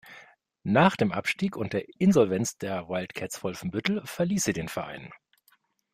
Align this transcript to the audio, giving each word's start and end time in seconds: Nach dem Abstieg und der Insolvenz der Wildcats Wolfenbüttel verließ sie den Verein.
Nach 0.63 0.95
dem 0.95 1.11
Abstieg 1.11 1.55
und 1.55 1.73
der 1.73 1.85
Insolvenz 2.01 2.57
der 2.57 2.89
Wildcats 2.89 3.43
Wolfenbüttel 3.43 4.01
verließ 4.03 4.45
sie 4.45 4.53
den 4.53 4.67
Verein. 4.67 5.13